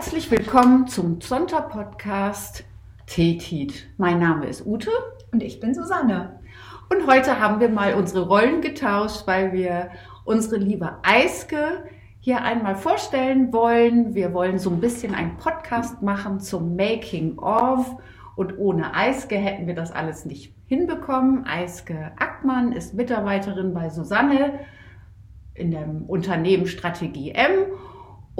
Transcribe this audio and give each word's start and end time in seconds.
Herzlich 0.00 0.30
willkommen 0.30 0.86
zum 0.86 1.20
Zonta 1.20 1.60
Podcast 1.60 2.64
Tetit. 3.04 3.86
Mein 3.98 4.18
Name 4.18 4.46
ist 4.46 4.64
Ute 4.64 4.88
und 5.30 5.42
ich 5.42 5.60
bin 5.60 5.74
Susanne. 5.74 6.40
Und 6.88 7.06
heute 7.06 7.38
haben 7.38 7.60
wir 7.60 7.68
mal 7.68 7.92
unsere 7.92 8.26
Rollen 8.26 8.62
getauscht, 8.62 9.26
weil 9.26 9.52
wir 9.52 9.90
unsere 10.24 10.56
liebe 10.56 10.96
Eiske 11.02 11.84
hier 12.18 12.40
einmal 12.40 12.76
vorstellen 12.76 13.52
wollen. 13.52 14.14
Wir 14.14 14.32
wollen 14.32 14.58
so 14.58 14.70
ein 14.70 14.80
bisschen 14.80 15.14
einen 15.14 15.36
Podcast 15.36 16.00
machen 16.00 16.40
zum 16.40 16.76
Making 16.76 17.38
of. 17.38 17.94
Und 18.36 18.56
ohne 18.56 18.94
Eiske 18.94 19.36
hätten 19.36 19.66
wir 19.66 19.74
das 19.74 19.92
alles 19.92 20.24
nicht 20.24 20.54
hinbekommen. 20.64 21.44
Eiske 21.44 22.12
Ackmann 22.18 22.72
ist 22.72 22.94
Mitarbeiterin 22.94 23.74
bei 23.74 23.90
Susanne 23.90 24.60
in 25.52 25.70
dem 25.70 26.04
Unternehmen 26.06 26.64
Strategie 26.64 27.32
M 27.32 27.66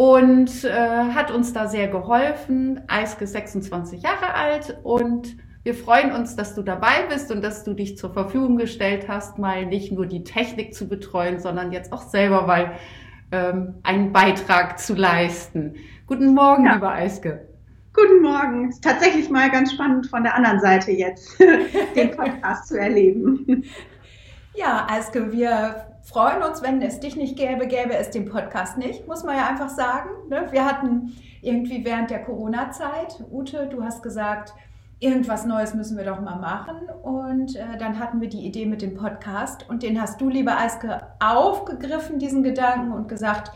und 0.00 0.64
äh, 0.64 0.70
hat 0.70 1.30
uns 1.30 1.52
da 1.52 1.68
sehr 1.68 1.86
geholfen. 1.86 2.80
Eiske 2.88 3.24
ist 3.24 3.32
26 3.32 4.00
Jahre 4.00 4.32
alt 4.32 4.78
und 4.82 5.36
wir 5.62 5.74
freuen 5.74 6.12
uns, 6.12 6.36
dass 6.36 6.54
du 6.54 6.62
dabei 6.62 7.04
bist 7.10 7.30
und 7.30 7.44
dass 7.44 7.64
du 7.64 7.74
dich 7.74 7.98
zur 7.98 8.14
Verfügung 8.14 8.56
gestellt 8.56 9.08
hast, 9.08 9.38
mal 9.38 9.66
nicht 9.66 9.92
nur 9.92 10.06
die 10.06 10.24
Technik 10.24 10.72
zu 10.72 10.88
betreuen, 10.88 11.38
sondern 11.38 11.70
jetzt 11.70 11.92
auch 11.92 12.00
selber 12.00 12.46
mal 12.46 12.72
ähm, 13.30 13.74
einen 13.82 14.10
Beitrag 14.10 14.78
zu 14.78 14.94
leisten. 14.94 15.74
Guten 16.06 16.32
Morgen, 16.32 16.64
ja. 16.64 16.76
lieber 16.76 16.92
Eiske. 16.92 17.46
Guten 17.92 18.22
Morgen. 18.22 18.70
Ist 18.70 18.82
tatsächlich 18.82 19.28
mal 19.28 19.50
ganz 19.50 19.70
spannend 19.70 20.06
von 20.06 20.22
der 20.22 20.34
anderen 20.34 20.60
Seite 20.60 20.92
jetzt 20.92 21.38
den 21.94 22.10
Podcast 22.12 22.68
zu 22.68 22.80
erleben. 22.80 23.64
Ja, 24.54 24.86
Eiske, 24.90 25.30
wir 25.30 25.89
freuen 26.02 26.42
uns, 26.42 26.62
wenn 26.62 26.80
es 26.82 27.00
dich 27.00 27.16
nicht 27.16 27.36
gäbe, 27.36 27.66
gäbe 27.66 27.94
es 27.96 28.10
den 28.10 28.28
Podcast 28.28 28.78
nicht, 28.78 29.06
muss 29.06 29.24
man 29.24 29.36
ja 29.36 29.48
einfach 29.48 29.68
sagen. 29.68 30.10
Ne? 30.28 30.46
Wir 30.50 30.64
hatten 30.64 31.12
irgendwie 31.42 31.84
während 31.84 32.10
der 32.10 32.22
Corona-Zeit, 32.22 33.22
Ute, 33.30 33.68
du 33.68 33.82
hast 33.82 34.02
gesagt, 34.02 34.52
irgendwas 35.00 35.46
Neues 35.46 35.74
müssen 35.74 35.96
wir 35.96 36.04
doch 36.04 36.20
mal 36.20 36.36
machen. 36.36 36.76
Und 37.02 37.56
äh, 37.56 37.78
dann 37.78 37.98
hatten 37.98 38.20
wir 38.20 38.28
die 38.28 38.46
Idee 38.46 38.66
mit 38.66 38.82
dem 38.82 38.94
Podcast 38.94 39.68
und 39.68 39.82
den 39.82 40.00
hast 40.00 40.20
du, 40.20 40.28
liebe 40.28 40.56
Eiske, 40.56 41.02
aufgegriffen, 41.18 42.18
diesen 42.18 42.42
Gedanken, 42.42 42.92
und 42.92 43.08
gesagt, 43.08 43.50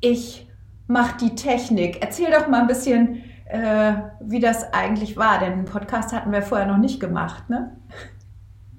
ich 0.00 0.48
mache 0.88 1.16
die 1.18 1.34
Technik. 1.34 2.02
Erzähl 2.02 2.30
doch 2.30 2.48
mal 2.48 2.62
ein 2.62 2.66
bisschen, 2.66 3.22
äh, 3.46 3.94
wie 4.20 4.40
das 4.40 4.72
eigentlich 4.74 5.16
war, 5.16 5.38
denn 5.38 5.52
einen 5.52 5.64
Podcast 5.64 6.12
hatten 6.12 6.32
wir 6.32 6.42
vorher 6.42 6.66
noch 6.66 6.78
nicht 6.78 7.00
gemacht, 7.00 7.48
ne? 7.48 7.76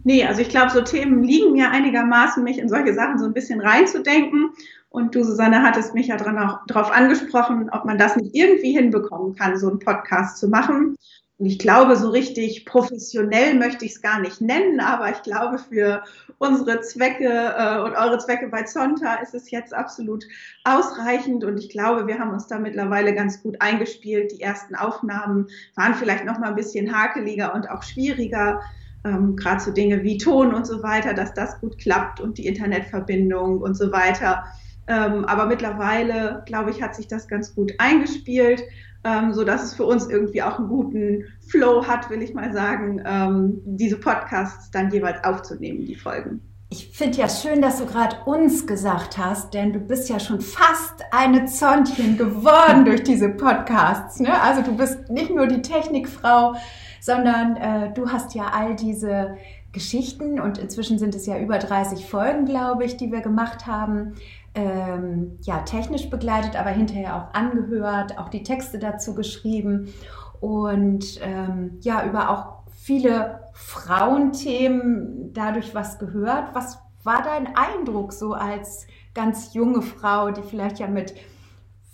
Nee, 0.04 0.26
also 0.26 0.42
ich 0.42 0.50
glaube, 0.50 0.72
so 0.72 0.82
Themen 0.82 1.24
liegen 1.24 1.54
mir 1.54 1.72
einigermaßen, 1.72 2.44
mich 2.44 2.58
in 2.58 2.70
solche 2.70 2.94
Sachen 2.94 3.20
so 3.20 3.26
ein 3.26 3.34
bisschen 3.34 3.62
reinzudenken. 3.62 4.52
Und 4.90 5.16
du, 5.16 5.24
Susanne, 5.24 5.64
hattest 5.64 5.96
mich 5.96 6.08
ja 6.08 6.18
darauf 6.18 6.92
angesprochen, 6.92 7.70
ob 7.72 7.86
man 7.86 7.98
das 7.98 8.16
nicht 8.16 8.36
irgendwie 8.36 8.74
hinbekommen 8.74 9.36
kann, 9.36 9.58
so 9.58 9.70
einen 9.70 9.80
Podcast 9.80 10.38
zu 10.38 10.48
machen. 10.50 10.96
Und 11.40 11.48
ich 11.48 11.58
glaube, 11.58 11.96
so 11.96 12.10
richtig 12.10 12.66
professionell 12.66 13.56
möchte 13.56 13.86
ich 13.86 13.94
es 13.94 14.02
gar 14.02 14.20
nicht 14.20 14.40
nennen, 14.40 14.80
aber 14.80 15.10
ich 15.10 15.24
glaube, 15.24 15.58
für 15.58 16.04
unsere 16.38 16.82
Zwecke 16.82 17.28
äh, 17.58 17.80
und 17.80 17.96
eure 17.96 18.20
Zwecke 18.20 18.50
bei 18.50 18.64
Zonta 18.64 19.16
ist 19.16 19.34
es 19.34 19.50
jetzt 19.50 19.74
absolut 19.74 20.26
ausreichend. 20.64 21.44
Und 21.44 21.58
ich 21.58 21.70
glaube, 21.70 22.06
wir 22.06 22.20
haben 22.20 22.32
uns 22.32 22.48
da 22.48 22.60
mittlerweile 22.60 23.16
ganz 23.16 23.42
gut 23.42 23.60
eingespielt. 23.62 24.32
Die 24.32 24.42
ersten 24.42 24.76
Aufnahmen 24.76 25.48
waren 25.76 25.96
vielleicht 25.96 26.26
noch 26.26 26.38
mal 26.38 26.50
ein 26.50 26.56
bisschen 26.56 26.96
hakeliger 26.96 27.56
und 27.56 27.70
auch 27.70 27.82
schwieriger 27.82 28.62
ähm, 29.04 29.36
gerade 29.36 29.62
so 29.62 29.72
Dinge 29.72 30.04
wie 30.04 30.18
Ton 30.18 30.54
und 30.54 30.66
so 30.66 30.84
weiter, 30.84 31.14
dass 31.14 31.34
das 31.34 31.60
gut 31.60 31.78
klappt 31.78 32.20
und 32.20 32.38
die 32.38 32.48
Internetverbindung 32.48 33.62
und 33.62 33.76
so 33.76 33.92
weiter. 33.92 34.44
Ähm, 34.88 35.26
aber 35.26 35.46
mittlerweile, 35.46 36.44
glaube 36.46 36.72
ich, 36.72 36.82
hat 36.82 36.96
sich 36.96 37.08
das 37.08 37.28
ganz 37.28 37.56
gut 37.56 37.74
eingespielt, 37.78 38.64
ähm, 39.04 39.34
so 39.34 39.44
dass 39.44 39.64
es 39.64 39.74
für 39.74 39.86
uns 39.86 40.08
irgendwie 40.08 40.42
auch 40.42 40.60
einen 40.60 40.68
guten 40.68 41.26
Flow 41.48 41.86
hat, 41.86 42.10
will 42.10 42.22
ich 42.22 42.34
mal 42.34 42.54
sagen, 42.54 43.02
ähm, 43.06 43.62
diese 43.66 43.98
Podcasts 43.98 44.72
dann 44.72 44.92
jeweils 44.92 45.24
aufzunehmen, 45.24 45.86
die 45.86 45.96
Folgen. 45.96 46.42
Ich 46.70 46.90
finde 46.92 47.20
ja 47.20 47.30
schön, 47.30 47.62
dass 47.62 47.78
du 47.78 47.86
gerade 47.86 48.16
uns 48.26 48.66
gesagt 48.66 49.20
hast, 49.20 49.54
denn 49.54 49.74
du 49.74 49.80
bist 49.80 50.10
ja 50.10 50.20
schon 50.20 50.42
fast 50.42 51.04
eine 51.12 51.46
Zontchen 51.46 52.18
geworden 52.18 52.84
durch 52.86 53.04
diese 53.04 53.30
Podcasts. 53.30 54.20
Ne? 54.20 54.42
Also 54.42 54.64
du 54.64 54.76
bist 54.76 55.10
nicht 55.10 55.30
nur 55.30 55.46
die 55.46 55.62
Technikfrau, 55.62 56.56
sondern 57.04 57.58
äh, 57.58 57.94
du 57.94 58.10
hast 58.14 58.34
ja 58.34 58.52
all 58.54 58.78
diese 58.78 59.36
Geschichten 59.74 60.40
und 60.40 60.58
inzwischen 60.58 60.98
sind 60.98 61.16
es 61.16 61.26
ja 61.26 61.38
über 61.38 61.58
30 61.58 62.06
Folgen, 62.06 62.46
glaube 62.46 62.86
ich, 62.86 62.96
die 62.96 63.12
wir 63.12 63.20
gemacht 63.20 63.68
haben. 63.68 64.14
Ähm, 64.56 65.38
ja, 65.42 65.60
technisch 65.64 66.10
begleitet, 66.10 66.56
aber 66.56 66.70
hinterher 66.70 67.18
auch 67.18 67.34
angehört, 67.34 68.18
auch 68.18 68.30
die 68.30 68.44
Texte 68.44 68.80
dazu 68.80 69.16
geschrieben 69.16 69.94
und 70.40 71.20
ähm, 71.22 71.80
ja, 71.82 72.06
über 72.06 72.30
auch 72.30 72.64
viele 72.72 73.42
Frauenthemen 73.52 75.34
dadurch 75.34 75.76
was 75.76 76.00
gehört. 76.00 76.56
Was 76.56 76.80
war 77.04 77.22
dein 77.22 77.54
Eindruck 77.58 78.14
so 78.14 78.34
als 78.34 78.88
ganz 79.14 79.54
junge 79.54 79.82
Frau, 79.82 80.32
die 80.32 80.44
vielleicht 80.44 80.80
ja 80.80 80.88
mit 80.88 81.14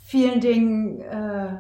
vielen 0.03 0.40
Dingen 0.40 1.02
äh, 1.02 1.58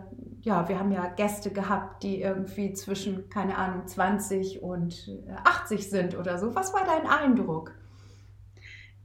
ja, 0.49 0.67
wir 0.67 0.79
haben 0.79 0.91
ja 0.91 1.05
Gäste 1.15 1.51
gehabt, 1.51 2.01
die 2.01 2.21
irgendwie 2.23 2.73
zwischen, 2.73 3.29
keine 3.29 3.55
Ahnung, 3.55 3.85
20 3.85 4.63
und 4.63 5.07
80 5.43 5.79
äh, 5.79 5.83
sind 5.83 6.17
oder 6.17 6.39
so. 6.39 6.55
Was 6.55 6.73
war 6.73 6.81
dein 6.85 7.07
Eindruck? 7.07 7.71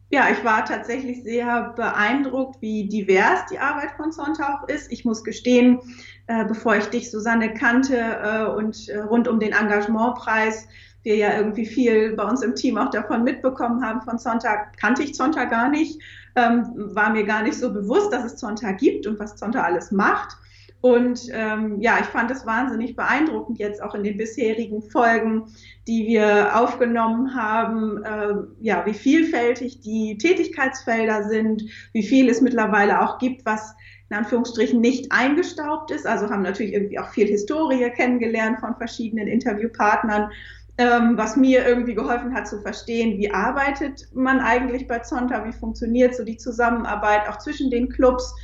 Ja, 0.09 0.29
ich 0.33 0.43
war 0.43 0.65
tatsächlich 0.65 1.23
sehr 1.23 1.75
beeindruckt, 1.77 2.63
wie 2.63 2.89
divers 2.89 3.45
die 3.51 3.59
Arbeit 3.59 3.91
von 3.97 4.11
Sonntag 4.11 4.71
ist. 4.71 4.91
Ich 4.91 5.05
muss 5.05 5.23
gestehen, 5.23 5.81
äh, 6.29 6.47
bevor 6.47 6.77
ich 6.77 6.87
dich, 6.87 7.11
Susanne, 7.11 7.53
kannte 7.53 7.99
äh, 7.99 8.45
und 8.47 8.89
rund 9.11 9.29
um 9.29 9.39
den 9.39 9.53
Engagementpreis, 9.53 10.67
wir 11.03 11.17
ja 11.17 11.37
irgendwie 11.37 11.67
viel 11.67 12.17
bei 12.17 12.25
uns 12.25 12.41
im 12.41 12.55
Team 12.55 12.79
auch 12.79 12.89
davon 12.89 13.23
mitbekommen 13.23 13.85
haben 13.85 14.01
von 14.01 14.17
Sonntag, 14.17 14.79
kannte 14.79 15.03
ich 15.03 15.15
Sonntag 15.15 15.51
gar 15.51 15.69
nicht, 15.69 16.01
ähm, 16.37 16.73
war 16.75 17.11
mir 17.11 17.25
gar 17.25 17.43
nicht 17.43 17.59
so 17.59 17.71
bewusst, 17.71 18.15
dass 18.15 18.25
es 18.25 18.41
Sonntag 18.41 18.79
gibt 18.79 19.07
und 19.07 19.19
was 19.19 19.39
Sonntag 19.39 19.65
alles 19.65 19.91
macht. 19.91 20.39
Und 20.85 21.31
ähm, 21.33 21.81
ja, 21.81 21.97
ich 21.99 22.05
fand 22.05 22.31
es 22.31 22.45
wahnsinnig 22.45 22.95
beeindruckend 22.95 23.59
jetzt 23.59 23.83
auch 23.83 23.95
in 23.95 24.05
den 24.05 24.19
bisherigen 24.19 24.83
Folgen, 24.83 25.47
die 25.89 26.07
wir 26.07 26.61
aufgenommen 26.61 27.35
haben, 27.35 28.05
äh, 28.05 28.35
ja, 28.61 28.85
wie 28.85 28.93
vielfältig 28.93 29.81
die 29.81 30.19
Tätigkeitsfelder 30.19 31.27
sind, 31.27 31.63
wie 31.95 32.03
viel 32.03 32.29
es 32.29 32.43
mittlerweile 32.43 33.01
auch 33.01 33.17
gibt, 33.17 33.47
was 33.47 33.75
in 34.11 34.17
Anführungsstrichen 34.19 34.79
nicht 34.79 35.11
eingestaubt 35.11 35.91
ist. 35.91 36.07
Also 36.07 36.29
haben 36.29 36.43
natürlich 36.43 36.75
irgendwie 36.75 36.99
auch 36.99 37.09
viel 37.09 37.29
Historie 37.29 37.89
kennengelernt 37.89 38.61
von 38.61 38.77
verschiedenen 38.77 39.27
Interviewpartnern. 39.27 40.33
Ähm, 40.77 41.17
was 41.17 41.37
mir 41.37 41.67
irgendwie 41.67 41.95
geholfen 41.95 42.35
hat 42.35 42.47
zu 42.47 42.61
verstehen, 42.61 43.17
wie 43.17 43.31
arbeitet 43.31 44.09
man 44.13 44.41
eigentlich 44.41 44.87
bei 44.87 44.99
Zonta, 44.99 45.47
wie 45.47 45.53
funktioniert 45.53 46.15
so 46.15 46.25
die 46.25 46.37
Zusammenarbeit 46.37 47.27
auch 47.27 47.39
zwischen 47.39 47.71
den 47.71 47.89
Clubs, 47.89 48.35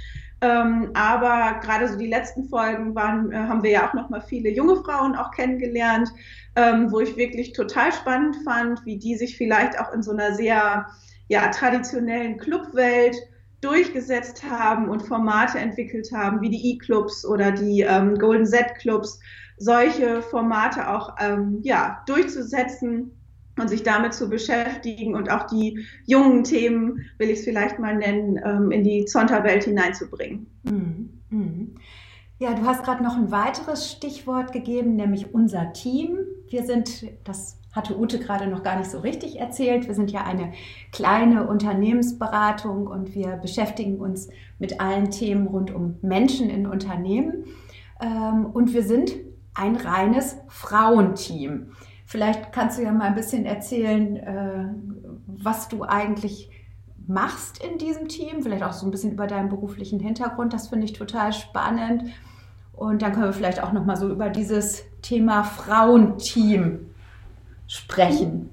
ähm, 0.40 0.90
aber 0.94 1.60
gerade 1.60 1.88
so 1.88 1.96
die 1.96 2.06
letzten 2.06 2.44
Folgen 2.44 2.94
waren, 2.94 3.30
äh, 3.30 3.36
haben 3.36 3.62
wir 3.62 3.70
ja 3.70 3.88
auch 3.88 3.94
noch 3.94 4.08
mal 4.08 4.22
viele 4.22 4.50
junge 4.50 4.76
Frauen 4.76 5.14
auch 5.14 5.30
kennengelernt, 5.32 6.08
ähm, 6.56 6.90
wo 6.90 7.00
ich 7.00 7.16
wirklich 7.16 7.52
total 7.52 7.92
spannend 7.92 8.36
fand, 8.44 8.84
wie 8.86 8.98
die 8.98 9.16
sich 9.16 9.36
vielleicht 9.36 9.78
auch 9.78 9.92
in 9.92 10.02
so 10.02 10.12
einer 10.12 10.34
sehr 10.34 10.86
ja, 11.28 11.48
traditionellen 11.48 12.38
Clubwelt 12.38 13.16
durchgesetzt 13.60 14.42
haben 14.42 14.88
und 14.88 15.02
Formate 15.02 15.58
entwickelt 15.58 16.10
haben, 16.12 16.40
wie 16.40 16.48
die 16.48 16.72
E-Clubs 16.72 17.26
oder 17.26 17.52
die 17.52 17.82
ähm, 17.82 18.14
Golden 18.16 18.46
Z-Clubs, 18.46 19.20
solche 19.58 20.22
Formate 20.22 20.88
auch 20.88 21.16
ähm, 21.20 21.60
ja, 21.62 22.02
durchzusetzen 22.06 23.19
und 23.60 23.68
sich 23.68 23.82
damit 23.82 24.14
zu 24.14 24.28
beschäftigen 24.28 25.14
und 25.14 25.30
auch 25.30 25.46
die 25.46 25.86
jungen 26.06 26.44
Themen, 26.44 27.06
will 27.18 27.30
ich 27.30 27.40
es 27.40 27.44
vielleicht 27.44 27.78
mal 27.78 27.96
nennen, 27.96 28.40
ähm, 28.44 28.70
in 28.70 28.84
die 28.84 29.04
Zonta-Welt 29.04 29.64
hineinzubringen. 29.64 30.46
Mhm. 30.64 31.20
Mhm. 31.30 31.74
Ja, 32.38 32.54
du 32.54 32.64
hast 32.64 32.84
gerade 32.84 33.02
noch 33.02 33.16
ein 33.16 33.30
weiteres 33.30 33.90
Stichwort 33.90 34.52
gegeben, 34.52 34.96
nämlich 34.96 35.34
unser 35.34 35.74
Team. 35.74 36.18
Wir 36.48 36.64
sind, 36.64 37.06
das 37.24 37.58
hatte 37.72 37.98
Ute 37.98 38.18
gerade 38.18 38.46
noch 38.46 38.62
gar 38.62 38.78
nicht 38.78 38.90
so 38.90 38.98
richtig 38.98 39.38
erzählt, 39.38 39.86
wir 39.86 39.94
sind 39.94 40.10
ja 40.10 40.24
eine 40.24 40.52
kleine 40.90 41.46
Unternehmensberatung 41.46 42.86
und 42.86 43.14
wir 43.14 43.36
beschäftigen 43.36 44.00
uns 44.00 44.28
mit 44.58 44.80
allen 44.80 45.10
Themen 45.10 45.46
rund 45.46 45.70
um 45.70 45.98
Menschen 46.02 46.50
in 46.50 46.66
Unternehmen. 46.66 47.44
Ähm, 48.00 48.46
und 48.46 48.72
wir 48.72 48.82
sind 48.82 49.12
ein 49.54 49.76
reines 49.76 50.36
Frauenteam. 50.48 51.72
Vielleicht 52.10 52.50
kannst 52.50 52.76
du 52.76 52.82
ja 52.82 52.90
mal 52.90 53.04
ein 53.04 53.14
bisschen 53.14 53.46
erzählen, 53.46 54.16
äh, 54.16 54.64
was 55.28 55.68
du 55.68 55.84
eigentlich 55.84 56.50
machst 57.06 57.62
in 57.62 57.78
diesem 57.78 58.08
Team, 58.08 58.42
vielleicht 58.42 58.64
auch 58.64 58.72
so 58.72 58.84
ein 58.84 58.90
bisschen 58.90 59.12
über 59.12 59.28
deinen 59.28 59.48
beruflichen 59.48 60.00
Hintergrund. 60.00 60.52
Das 60.52 60.66
finde 60.66 60.86
ich 60.86 60.92
total 60.92 61.32
spannend. 61.32 62.02
Und 62.72 63.02
dann 63.02 63.12
können 63.12 63.26
wir 63.26 63.32
vielleicht 63.32 63.62
auch 63.62 63.72
noch 63.72 63.84
mal 63.84 63.94
so 63.94 64.08
über 64.08 64.28
dieses 64.28 64.82
Thema 65.02 65.44
Frauenteam 65.44 66.80
sprechen. 67.68 68.50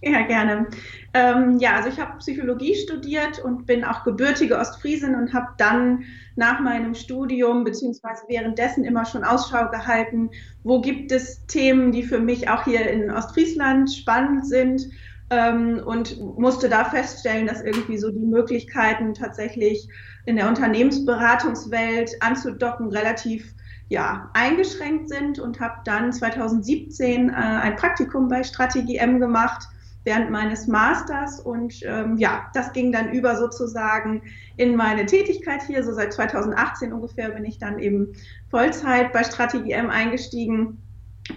Ja, 0.00 0.22
gerne. 0.22 0.68
Ähm, 1.12 1.58
ja, 1.58 1.74
also 1.74 1.88
ich 1.88 1.98
habe 1.98 2.18
Psychologie 2.18 2.76
studiert 2.76 3.40
und 3.40 3.66
bin 3.66 3.84
auch 3.84 4.04
gebürtige 4.04 4.56
Ostfriesin 4.58 5.16
und 5.16 5.32
habe 5.32 5.48
dann 5.58 6.04
nach 6.36 6.60
meinem 6.60 6.94
Studium 6.94 7.64
beziehungsweise 7.64 8.22
währenddessen 8.28 8.84
immer 8.84 9.04
schon 9.04 9.24
Ausschau 9.24 9.68
gehalten, 9.70 10.30
wo 10.62 10.80
gibt 10.80 11.10
es 11.10 11.44
Themen, 11.46 11.90
die 11.90 12.04
für 12.04 12.20
mich 12.20 12.48
auch 12.48 12.64
hier 12.64 12.88
in 12.88 13.10
Ostfriesland 13.10 13.92
spannend 13.92 14.46
sind 14.46 14.82
ähm, 15.30 15.82
und 15.84 16.20
musste 16.38 16.68
da 16.68 16.84
feststellen, 16.84 17.48
dass 17.48 17.60
irgendwie 17.60 17.98
so 17.98 18.10
die 18.12 18.26
Möglichkeiten 18.26 19.12
tatsächlich 19.12 19.88
in 20.26 20.36
der 20.36 20.48
Unternehmensberatungswelt 20.48 22.22
anzudocken 22.22 22.88
relativ 22.88 23.52
ja, 23.88 24.30
eingeschränkt 24.34 25.08
sind 25.08 25.40
und 25.40 25.58
habe 25.58 25.80
dann 25.84 26.12
2017 26.12 27.28
äh, 27.28 27.32
ein 27.32 27.74
Praktikum 27.74 28.28
bei 28.28 28.44
Strategie 28.44 28.98
M 28.98 29.18
gemacht 29.18 29.66
während 30.04 30.30
meines 30.30 30.66
Masters 30.66 31.40
und 31.40 31.80
ähm, 31.84 32.16
ja, 32.16 32.50
das 32.54 32.72
ging 32.72 32.90
dann 32.92 33.12
über 33.12 33.36
sozusagen 33.36 34.22
in 34.56 34.76
meine 34.76 35.06
Tätigkeit 35.06 35.62
hier. 35.66 35.82
So 35.84 35.92
seit 35.92 36.12
2018 36.12 36.92
ungefähr 36.92 37.30
bin 37.30 37.44
ich 37.44 37.58
dann 37.58 37.78
eben 37.78 38.14
Vollzeit 38.50 39.12
bei 39.12 39.24
Strategie 39.24 39.72
M 39.72 39.90
eingestiegen 39.90 40.78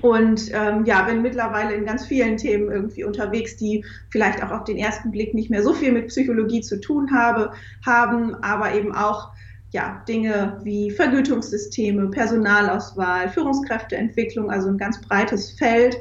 und 0.01 0.49
ähm, 0.53 0.85
ja, 0.85 1.03
bin 1.03 1.21
mittlerweile 1.21 1.73
in 1.73 1.85
ganz 1.85 2.05
vielen 2.05 2.37
Themen 2.37 2.71
irgendwie 2.71 3.03
unterwegs, 3.03 3.57
die 3.57 3.85
vielleicht 4.09 4.41
auch 4.43 4.51
auf 4.51 4.63
den 4.63 4.77
ersten 4.77 5.11
Blick 5.11 5.33
nicht 5.33 5.49
mehr 5.49 5.61
so 5.61 5.73
viel 5.73 5.91
mit 5.91 6.07
Psychologie 6.07 6.61
zu 6.61 6.79
tun 6.79 7.09
habe, 7.13 7.51
haben, 7.85 8.35
aber 8.35 8.73
eben 8.73 8.95
auch 8.95 9.31
ja, 9.71 10.03
Dinge 10.07 10.59
wie 10.63 10.91
Vergütungssysteme, 10.91 12.09
Personalauswahl, 12.09 13.29
Führungskräfteentwicklung, 13.29 14.51
also 14.51 14.69
ein 14.69 14.77
ganz 14.77 15.01
breites 15.01 15.51
Feld. 15.51 15.97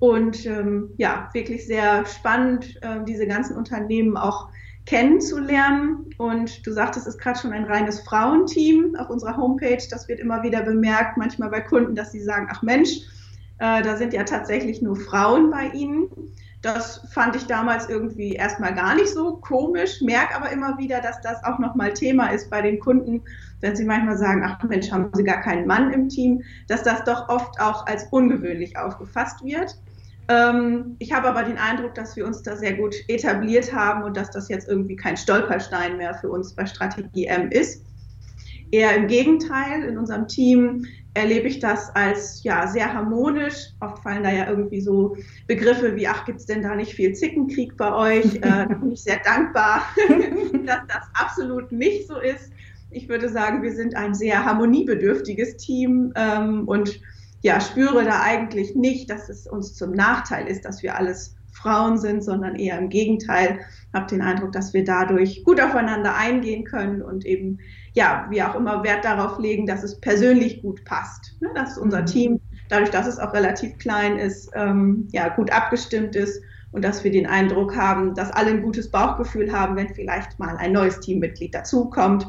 Und 0.00 0.46
ähm, 0.46 0.90
ja, 0.96 1.28
wirklich 1.34 1.66
sehr 1.66 2.04
spannend, 2.06 2.82
äh, 2.82 3.04
diese 3.06 3.26
ganzen 3.26 3.56
Unternehmen 3.56 4.16
auch 4.16 4.48
kennenzulernen. 4.86 6.06
Und 6.16 6.66
du 6.66 6.72
sagtest, 6.72 7.06
es 7.06 7.14
ist 7.14 7.20
gerade 7.20 7.38
schon 7.38 7.52
ein 7.52 7.64
reines 7.64 8.00
Frauenteam 8.00 8.96
auf 8.96 9.10
unserer 9.10 9.36
Homepage. 9.36 9.82
Das 9.90 10.08
wird 10.08 10.18
immer 10.18 10.42
wieder 10.42 10.62
bemerkt, 10.62 11.16
manchmal 11.18 11.50
bei 11.50 11.60
Kunden, 11.60 11.94
dass 11.94 12.12
sie 12.12 12.22
sagen, 12.22 12.48
ach 12.50 12.62
Mensch, 12.62 13.02
äh, 13.58 13.82
da 13.82 13.96
sind 13.96 14.14
ja 14.14 14.24
tatsächlich 14.24 14.80
nur 14.80 14.96
Frauen 14.96 15.50
bei 15.50 15.68
ihnen. 15.68 16.08
Das 16.62 17.06
fand 17.12 17.36
ich 17.36 17.46
damals 17.46 17.88
irgendwie 17.88 18.32
erstmal 18.32 18.74
gar 18.74 18.94
nicht 18.94 19.08
so 19.08 19.36
komisch, 19.36 20.00
merke 20.02 20.34
aber 20.34 20.50
immer 20.50 20.76
wieder, 20.76 21.00
dass 21.00 21.20
das 21.22 21.42
auch 21.44 21.58
nochmal 21.58 21.94
Thema 21.94 22.28
ist 22.28 22.50
bei 22.50 22.60
den 22.60 22.80
Kunden, 22.80 23.22
wenn 23.60 23.76
sie 23.76 23.84
manchmal 23.84 24.18
sagen, 24.18 24.42
ach 24.44 24.62
Mensch, 24.64 24.90
haben 24.90 25.10
sie 25.14 25.24
gar 25.24 25.40
keinen 25.40 25.66
Mann 25.66 25.90
im 25.92 26.08
Team, 26.08 26.42
dass 26.68 26.82
das 26.82 27.04
doch 27.04 27.28
oft 27.28 27.60
auch 27.60 27.86
als 27.86 28.08
ungewöhnlich 28.10 28.76
aufgefasst 28.76 29.42
wird. 29.42 29.78
Ähm, 30.30 30.94
ich 31.00 31.12
habe 31.12 31.28
aber 31.28 31.42
den 31.42 31.58
Eindruck, 31.58 31.94
dass 31.96 32.14
wir 32.14 32.24
uns 32.24 32.42
da 32.42 32.56
sehr 32.56 32.74
gut 32.74 32.94
etabliert 33.08 33.74
haben 33.74 34.04
und 34.04 34.16
dass 34.16 34.30
das 34.30 34.48
jetzt 34.48 34.68
irgendwie 34.68 34.94
kein 34.94 35.16
Stolperstein 35.16 35.96
mehr 35.96 36.14
für 36.14 36.30
uns 36.30 36.54
bei 36.54 36.66
Strategie 36.66 37.26
M 37.26 37.50
ist. 37.50 37.84
Eher 38.70 38.94
im 38.94 39.08
Gegenteil, 39.08 39.82
in 39.82 39.98
unserem 39.98 40.28
Team 40.28 40.86
erlebe 41.14 41.48
ich 41.48 41.58
das 41.58 41.92
als 41.96 42.44
ja 42.44 42.68
sehr 42.68 42.94
harmonisch. 42.94 43.70
Oft 43.80 44.04
fallen 44.04 44.22
da 44.22 44.30
ja 44.30 44.48
irgendwie 44.48 44.80
so 44.80 45.16
Begriffe 45.48 45.96
wie, 45.96 46.06
ach, 46.06 46.24
gibt 46.24 46.38
es 46.38 46.46
denn 46.46 46.62
da 46.62 46.76
nicht 46.76 46.94
viel 46.94 47.12
Zickenkrieg 47.12 47.76
bei 47.76 47.92
euch? 47.92 48.34
Äh, 48.40 48.68
da 48.68 48.74
bin 48.74 48.92
ich 48.92 49.02
sehr 49.02 49.18
dankbar, 49.24 49.82
dass 50.64 50.80
das 50.86 51.08
absolut 51.14 51.72
nicht 51.72 52.06
so 52.06 52.20
ist. 52.20 52.52
Ich 52.92 53.08
würde 53.08 53.28
sagen, 53.28 53.62
wir 53.62 53.72
sind 53.72 53.96
ein 53.96 54.14
sehr 54.14 54.44
harmoniebedürftiges 54.44 55.56
Team 55.56 56.12
ähm, 56.14 56.68
und 56.68 57.00
ja, 57.42 57.60
spüre 57.60 58.04
da 58.04 58.20
eigentlich 58.22 58.74
nicht, 58.74 59.10
dass 59.10 59.28
es 59.28 59.46
uns 59.46 59.74
zum 59.74 59.92
Nachteil 59.92 60.46
ist, 60.46 60.64
dass 60.64 60.82
wir 60.82 60.96
alles 60.96 61.36
Frauen 61.52 61.98
sind, 61.98 62.22
sondern 62.22 62.54
eher 62.56 62.78
im 62.78 62.88
Gegenteil. 62.88 63.60
Habe 63.92 64.06
den 64.06 64.22
Eindruck, 64.22 64.52
dass 64.52 64.72
wir 64.72 64.84
dadurch 64.84 65.42
gut 65.44 65.60
aufeinander 65.60 66.14
eingehen 66.14 66.64
können 66.64 67.02
und 67.02 67.24
eben, 67.24 67.58
ja, 67.92 68.26
wie 68.30 68.42
auch 68.42 68.54
immer 68.54 68.84
Wert 68.84 69.04
darauf 69.04 69.38
legen, 69.38 69.66
dass 69.66 69.82
es 69.82 70.00
persönlich 70.00 70.62
gut 70.62 70.84
passt. 70.84 71.36
Ne? 71.40 71.48
Dass 71.54 71.76
unser 71.76 72.02
mhm. 72.02 72.06
Team, 72.06 72.40
dadurch, 72.68 72.90
dass 72.90 73.06
es 73.06 73.18
auch 73.18 73.32
relativ 73.32 73.78
klein 73.78 74.18
ist, 74.18 74.50
ähm, 74.54 75.08
ja, 75.12 75.28
gut 75.28 75.50
abgestimmt 75.50 76.14
ist 76.14 76.42
und 76.72 76.84
dass 76.84 77.02
wir 77.02 77.10
den 77.10 77.26
Eindruck 77.26 77.74
haben, 77.74 78.14
dass 78.14 78.30
alle 78.30 78.50
ein 78.50 78.62
gutes 78.62 78.90
Bauchgefühl 78.90 79.52
haben, 79.52 79.76
wenn 79.76 79.92
vielleicht 79.92 80.38
mal 80.38 80.56
ein 80.56 80.72
neues 80.72 81.00
Teammitglied 81.00 81.54
dazukommt 81.54 82.28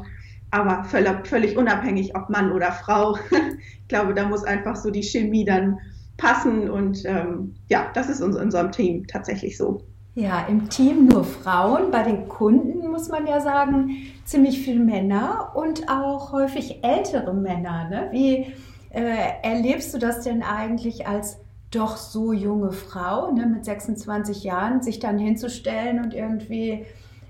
aber 0.52 0.84
völlig, 0.84 1.26
völlig 1.26 1.56
unabhängig, 1.56 2.14
ob 2.14 2.30
Mann 2.30 2.52
oder 2.52 2.70
Frau. 2.70 3.16
ich 3.30 3.88
glaube, 3.88 4.14
da 4.14 4.28
muss 4.28 4.44
einfach 4.44 4.76
so 4.76 4.90
die 4.90 5.02
Chemie 5.02 5.44
dann 5.44 5.78
passen 6.18 6.70
und 6.70 7.04
ähm, 7.04 7.54
ja, 7.68 7.86
das 7.94 8.08
ist 8.08 8.20
in 8.20 8.34
unserem 8.34 8.70
Team 8.70 9.06
tatsächlich 9.06 9.56
so. 9.56 9.82
Ja, 10.14 10.46
im 10.46 10.68
Team 10.68 11.06
nur 11.06 11.24
Frauen, 11.24 11.90
bei 11.90 12.02
den 12.02 12.28
Kunden 12.28 12.86
muss 12.90 13.08
man 13.08 13.26
ja 13.26 13.40
sagen, 13.40 13.96
ziemlich 14.24 14.60
viele 14.60 14.80
Männer 14.80 15.52
und 15.54 15.88
auch 15.88 16.32
häufig 16.32 16.84
ältere 16.84 17.32
Männer. 17.32 17.88
Ne? 17.88 18.08
Wie 18.12 18.46
äh, 18.90 19.40
erlebst 19.42 19.94
du 19.94 19.98
das 19.98 20.20
denn 20.20 20.42
eigentlich 20.42 21.06
als 21.06 21.38
doch 21.70 21.96
so 21.96 22.34
junge 22.34 22.72
Frau 22.72 23.32
ne, 23.32 23.46
mit 23.46 23.64
26 23.64 24.44
Jahren, 24.44 24.82
sich 24.82 24.98
dann 24.98 25.18
hinzustellen 25.18 26.04
und 26.04 26.12
irgendwie 26.12 26.84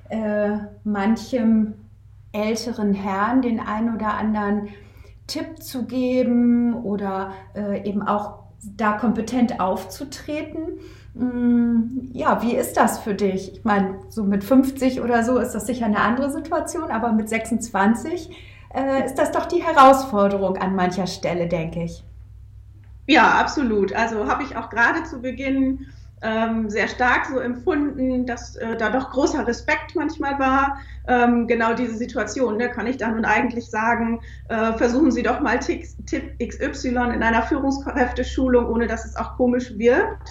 äh, 0.09 0.57
manchem 0.83 1.75
älteren 2.33 2.95
Herren 2.95 3.43
den 3.43 3.61
einen 3.61 3.95
oder 3.95 4.15
anderen 4.15 4.69
Tipp 5.27 5.63
zu 5.63 5.87
geben 5.87 6.75
oder 6.75 7.33
äh, 7.55 7.89
eben 7.89 8.03
auch 8.03 8.43
da 8.63 8.93
kompetent 8.93 9.61
aufzutreten. 9.61 10.79
Mm, 11.15 12.11
ja, 12.13 12.43
wie 12.43 12.55
ist 12.55 12.77
das 12.77 12.99
für 13.01 13.15
dich? 13.15 13.53
Ich 13.53 13.65
meine, 13.65 13.99
so 14.09 14.25
mit 14.25 14.45
50 14.45 15.01
oder 15.01 15.25
so 15.25 15.39
ist 15.39 15.53
das 15.53 15.67
sicher 15.67 15.87
eine 15.87 16.01
andere 16.01 16.31
Situation, 16.31 16.91
aber 16.91 17.13
mit 17.13 17.29
26 17.29 18.31
äh, 18.75 19.05
ist 19.05 19.17
das 19.17 19.33
doch 19.33 19.47
die 19.47 19.63
Herausforderung 19.63 20.57
an 20.57 20.75
mancher 20.75 21.07
Stelle, 21.07 21.49
denke 21.49 21.85
ich. 21.85 22.05
Ja, 23.07 23.33
absolut. 23.33 23.93
Also 23.93 24.27
habe 24.27 24.45
ich 24.45 24.57
auch 24.57 24.71
gerade 24.71 25.03
zu 25.05 25.21
Beginn 25.21 25.87
ähm, 26.23 26.71
sehr 26.71 26.89
stark 26.89 27.27
so 27.27 27.39
empfunden, 27.39 28.27
dass 28.27 28.57
äh, 28.57 28.77
da 28.77 28.91
doch 28.91 29.11
großer 29.11 29.47
Respekt 29.47 29.95
manchmal 29.95 30.39
war. 30.39 30.79
Ähm, 31.09 31.47
genau 31.47 31.75
diese 31.75 31.97
Situation, 31.97 32.57
ne, 32.57 32.71
kann 32.71 32.87
ich 32.87 32.97
da 32.97 33.09
nun 33.09 33.25
eigentlich 33.25 33.69
sagen, 33.71 34.21
äh, 34.49 34.73
versuchen 34.75 35.11
Sie 35.11 35.23
doch 35.23 35.41
mal 35.41 35.59
Tipp 35.59 36.39
XY 36.41 36.89
in 36.89 37.23
einer 37.23 37.43
Führungskräfteschulung, 37.43 38.67
ohne 38.67 38.87
dass 38.87 39.05
es 39.05 39.17
auch 39.17 39.37
komisch 39.37 39.77
wirkt. 39.77 40.29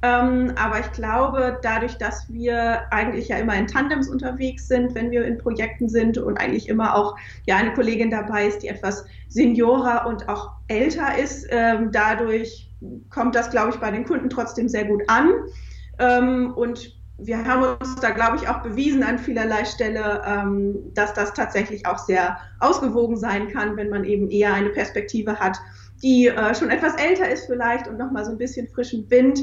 Ähm, 0.00 0.52
aber 0.56 0.78
ich 0.78 0.92
glaube, 0.92 1.58
dadurch, 1.62 1.98
dass 1.98 2.32
wir 2.32 2.82
eigentlich 2.92 3.28
ja 3.28 3.36
immer 3.38 3.56
in 3.56 3.66
Tandems 3.66 4.08
unterwegs 4.08 4.68
sind, 4.68 4.94
wenn 4.94 5.10
wir 5.10 5.24
in 5.26 5.38
Projekten 5.38 5.88
sind 5.88 6.18
und 6.18 6.38
eigentlich 6.38 6.68
immer 6.68 6.94
auch 6.94 7.16
ja 7.46 7.56
eine 7.56 7.74
Kollegin 7.74 8.10
dabei 8.10 8.46
ist, 8.46 8.62
die 8.62 8.68
etwas 8.68 9.04
seniorer 9.28 10.06
und 10.06 10.28
auch 10.28 10.52
älter 10.68 11.18
ist, 11.18 11.48
ähm, 11.50 11.90
dadurch 11.90 12.67
kommt 13.10 13.34
das, 13.34 13.50
glaube 13.50 13.70
ich, 13.70 13.76
bei 13.76 13.90
den 13.90 14.04
Kunden 14.04 14.30
trotzdem 14.30 14.68
sehr 14.68 14.84
gut 14.84 15.02
an. 15.08 15.30
Ähm, 15.98 16.52
und 16.54 16.96
wir 17.18 17.44
haben 17.44 17.76
uns 17.80 17.96
da, 17.96 18.10
glaube 18.10 18.36
ich, 18.36 18.48
auch 18.48 18.62
bewiesen 18.62 19.02
an 19.02 19.18
vielerlei 19.18 19.64
Stelle, 19.64 20.22
ähm, 20.24 20.76
dass 20.94 21.14
das 21.14 21.34
tatsächlich 21.34 21.86
auch 21.86 21.98
sehr 21.98 22.38
ausgewogen 22.60 23.16
sein 23.16 23.48
kann, 23.48 23.76
wenn 23.76 23.90
man 23.90 24.04
eben 24.04 24.30
eher 24.30 24.54
eine 24.54 24.70
Perspektive 24.70 25.40
hat, 25.40 25.58
die 26.02 26.28
äh, 26.28 26.54
schon 26.54 26.70
etwas 26.70 26.94
älter 26.94 27.28
ist 27.28 27.46
vielleicht 27.46 27.88
und 27.88 27.98
nochmal 27.98 28.24
so 28.24 28.30
ein 28.30 28.38
bisschen 28.38 28.68
frischen 28.68 29.10
Wind 29.10 29.40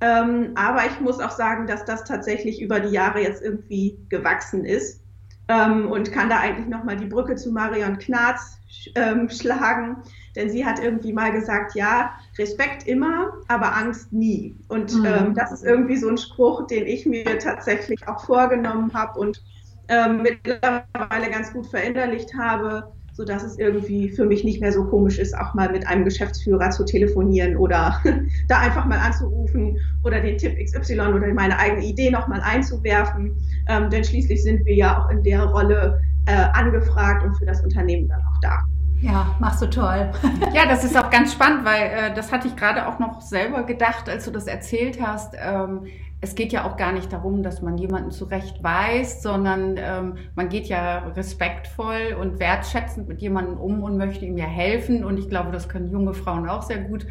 ähm, 0.00 0.52
aber 0.54 0.86
ich 0.86 1.00
muss 1.00 1.20
auch 1.20 1.30
sagen, 1.30 1.66
dass 1.66 1.84
das 1.84 2.04
tatsächlich 2.04 2.62
über 2.62 2.80
die 2.80 2.90
Jahre 2.90 3.20
jetzt 3.20 3.42
irgendwie 3.42 3.98
gewachsen 4.08 4.64
ist 4.64 5.02
ähm, 5.48 5.90
und 5.90 6.12
kann 6.12 6.28
da 6.28 6.38
eigentlich 6.38 6.68
nochmal 6.68 6.96
die 6.96 7.06
Brücke 7.06 7.34
zu 7.34 7.50
Marion 7.50 7.98
Knarz 7.98 8.58
ähm, 8.94 9.28
schlagen. 9.28 9.96
Denn 10.38 10.48
sie 10.48 10.64
hat 10.64 10.82
irgendwie 10.82 11.12
mal 11.12 11.32
gesagt, 11.32 11.74
ja, 11.74 12.12
Respekt 12.38 12.86
immer, 12.86 13.32
aber 13.48 13.76
Angst 13.76 14.12
nie. 14.12 14.56
Und 14.68 14.94
mhm. 14.94 15.04
ähm, 15.04 15.34
das 15.34 15.52
ist 15.52 15.64
irgendwie 15.64 15.96
so 15.96 16.08
ein 16.08 16.16
Spruch, 16.16 16.66
den 16.66 16.86
ich 16.86 17.04
mir 17.04 17.38
tatsächlich 17.38 18.08
auch 18.08 18.24
vorgenommen 18.24 18.94
habe 18.94 19.18
und 19.18 19.42
ähm, 19.88 20.22
mittlerweile 20.22 21.30
ganz 21.30 21.52
gut 21.52 21.66
verinnerlicht 21.66 22.34
habe 22.38 22.92
so 23.18 23.24
dass 23.24 23.42
es 23.42 23.58
irgendwie 23.58 24.10
für 24.10 24.24
mich 24.24 24.44
nicht 24.44 24.60
mehr 24.60 24.70
so 24.70 24.84
komisch 24.84 25.18
ist, 25.18 25.36
auch 25.36 25.52
mal 25.52 25.68
mit 25.72 25.84
einem 25.88 26.04
Geschäftsführer 26.04 26.70
zu 26.70 26.84
telefonieren 26.84 27.56
oder 27.56 28.00
da 28.48 28.60
einfach 28.60 28.84
mal 28.84 29.00
anzurufen 29.00 29.76
oder 30.04 30.20
den 30.20 30.38
Tipp 30.38 30.56
XY 30.56 31.00
oder 31.00 31.34
meine 31.34 31.58
eigene 31.58 31.84
Idee 31.84 32.12
nochmal 32.12 32.40
einzuwerfen. 32.40 33.36
Ähm, 33.68 33.90
denn 33.90 34.04
schließlich 34.04 34.40
sind 34.40 34.64
wir 34.64 34.74
ja 34.76 35.02
auch 35.02 35.10
in 35.10 35.24
der 35.24 35.42
Rolle 35.42 36.00
äh, 36.26 36.32
angefragt 36.52 37.24
und 37.24 37.34
für 37.34 37.44
das 37.44 37.60
Unternehmen 37.60 38.06
dann 38.06 38.20
auch 38.20 38.40
da. 38.40 38.60
Ja, 39.00 39.36
machst 39.38 39.62
du 39.62 39.66
toll. 39.70 40.10
ja, 40.54 40.66
das 40.66 40.84
ist 40.84 40.96
auch 40.96 41.10
ganz 41.10 41.32
spannend, 41.32 41.64
weil 41.64 41.82
äh, 41.82 42.14
das 42.14 42.32
hatte 42.32 42.48
ich 42.48 42.56
gerade 42.56 42.86
auch 42.86 42.98
noch 42.98 43.20
selber 43.20 43.62
gedacht, 43.62 44.08
als 44.08 44.24
du 44.24 44.30
das 44.30 44.46
erzählt 44.46 45.00
hast. 45.00 45.34
Ähm, 45.38 45.86
es 46.20 46.34
geht 46.34 46.52
ja 46.52 46.64
auch 46.64 46.76
gar 46.76 46.92
nicht 46.92 47.12
darum, 47.12 47.44
dass 47.44 47.62
man 47.62 47.78
jemanden 47.78 48.10
zurecht 48.10 48.62
weiß, 48.62 49.22
sondern 49.22 49.76
ähm, 49.78 50.16
man 50.34 50.48
geht 50.48 50.66
ja 50.66 50.98
respektvoll 51.14 52.16
und 52.20 52.40
wertschätzend 52.40 53.06
mit 53.06 53.22
jemandem 53.22 53.56
um 53.56 53.84
und 53.84 53.96
möchte 53.96 54.24
ihm 54.24 54.36
ja 54.36 54.46
helfen. 54.46 55.04
Und 55.04 55.18
ich 55.18 55.28
glaube, 55.28 55.52
das 55.52 55.68
können 55.68 55.88
junge 55.88 56.14
Frauen 56.14 56.48
auch 56.48 56.62
sehr 56.62 56.78
gut 56.78 57.06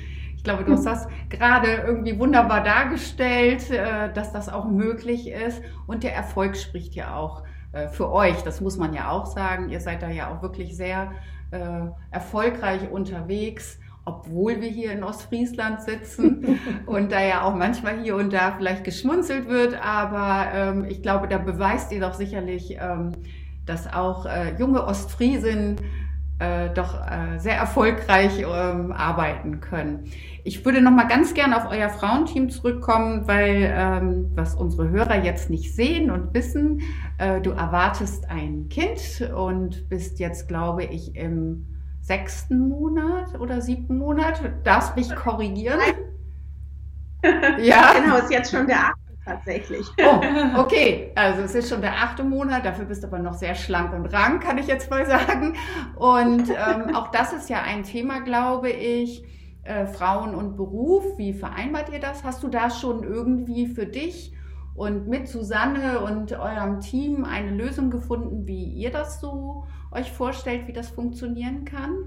glaube, 0.47 0.63
du 0.63 0.71
hast 0.71 0.85
das 0.85 1.07
gerade 1.29 1.67
irgendwie 1.85 2.17
wunderbar 2.17 2.63
dargestellt, 2.63 3.69
äh, 3.69 4.11
dass 4.13 4.31
das 4.31 4.47
auch 4.47 4.65
möglich 4.65 5.29
ist. 5.29 5.61
Und 5.87 6.03
der 6.03 6.15
Erfolg 6.15 6.55
spricht 6.55 6.95
ja 6.95 7.15
auch 7.15 7.43
äh, 7.73 7.89
für 7.89 8.11
euch. 8.11 8.41
Das 8.43 8.61
muss 8.61 8.77
man 8.77 8.93
ja 8.93 9.11
auch 9.11 9.25
sagen. 9.25 9.69
Ihr 9.69 9.81
seid 9.81 10.01
da 10.01 10.09
ja 10.09 10.33
auch 10.33 10.41
wirklich 10.41 10.77
sehr 10.77 11.11
äh, 11.51 11.89
erfolgreich 12.11 12.89
unterwegs 12.91 13.79
obwohl 14.07 14.61
wir 14.61 14.69
hier 14.69 14.93
in 14.93 15.03
Ostfriesland 15.03 15.81
sitzen 15.81 16.59
und 16.85 17.11
da 17.11 17.21
ja 17.21 17.41
auch 17.41 17.53
manchmal 17.53 17.99
hier 17.99 18.15
und 18.15 18.31
da 18.31 18.53
vielleicht 18.55 18.85
geschmunzelt 18.85 19.49
wird, 19.49 19.75
aber 19.85 20.47
ähm, 20.53 20.85
ich 20.85 21.01
glaube, 21.01 21.27
da 21.27 21.37
beweist 21.37 21.91
ihr 21.91 21.99
doch 21.99 22.13
sicherlich, 22.13 22.77
ähm, 22.79 23.11
dass 23.65 23.91
auch 23.91 24.25
äh, 24.25 24.55
junge 24.57 24.85
Ostfriesen 24.85 25.75
äh, 26.39 26.69
doch 26.69 26.95
äh, 26.95 27.39
sehr 27.39 27.57
erfolgreich 27.57 28.39
ähm, 28.39 28.91
arbeiten 28.91 29.59
können. 29.59 30.05
Ich 30.43 30.63
würde 30.65 30.81
noch 30.81 30.91
mal 30.91 31.07
ganz 31.07 31.33
gerne 31.33 31.57
auf 31.57 31.71
euer 31.71 31.89
Frauenteam 31.89 32.49
zurückkommen, 32.49 33.27
weil 33.27 33.73
ähm, 33.75 34.31
was 34.35 34.55
unsere 34.55 34.89
Hörer 34.89 35.23
jetzt 35.23 35.49
nicht 35.49 35.75
sehen 35.75 36.11
und 36.11 36.33
wissen, 36.33 36.81
äh, 37.17 37.41
du 37.41 37.51
erwartest 37.51 38.29
ein 38.29 38.69
Kind 38.69 39.29
und 39.35 39.89
bist 39.89 40.19
jetzt, 40.19 40.47
glaube 40.47 40.83
ich, 40.83 41.15
im 41.15 41.65
sechsten 42.01 42.69
Monat 42.69 43.39
oder 43.39 43.61
siebten 43.61 43.97
Monat. 43.97 44.39
Darfst 44.63 44.95
mich 44.95 45.13
korrigieren? 45.15 45.79
ja. 47.59 47.93
Genau, 47.99 48.17
ist 48.17 48.31
jetzt 48.31 48.51
schon 48.51 48.67
der 48.67 48.77
achte 48.77 49.06
tatsächlich. 49.27 49.85
Oh, 49.99 50.59
okay. 50.59 51.11
Also 51.15 51.41
es 51.43 51.53
ist 51.53 51.69
schon 51.69 51.81
der 51.81 51.93
achte 51.93 52.23
Monat, 52.23 52.65
dafür 52.65 52.85
bist 52.85 53.03
du 53.03 53.07
aber 53.07 53.19
noch 53.19 53.33
sehr 53.33 53.55
schlank 53.55 53.93
und 53.93 54.05
rank, 54.07 54.43
kann 54.43 54.57
ich 54.57 54.67
jetzt 54.67 54.89
mal 54.89 55.05
sagen. 55.05 55.55
Und 55.95 56.49
ähm, 56.49 56.95
auch 56.95 57.11
das 57.11 57.33
ist 57.33 57.49
ja 57.49 57.61
ein 57.61 57.83
Thema, 57.83 58.21
glaube 58.21 58.69
ich. 58.69 59.23
Äh, 59.63 59.85
Frauen 59.85 60.33
und 60.33 60.55
Beruf, 60.55 61.03
wie 61.17 61.33
vereinbart 61.33 61.91
ihr 61.91 61.99
das? 61.99 62.23
Hast 62.23 62.41
du 62.41 62.47
da 62.47 62.69
schon 62.69 63.03
irgendwie 63.03 63.67
für 63.67 63.85
dich 63.85 64.33
und 64.75 65.07
mit 65.07 65.27
Susanne 65.27 65.99
und 65.99 66.31
eurem 66.31 66.79
Team 66.79 67.25
eine 67.25 67.51
Lösung 67.51 67.89
gefunden, 67.89 68.47
wie 68.47 68.63
ihr 68.63 68.91
das 68.91 69.19
so 69.19 69.65
euch 69.91 70.11
vorstellt, 70.11 70.67
wie 70.67 70.73
das 70.73 70.89
funktionieren 70.89 71.65
kann? 71.65 71.97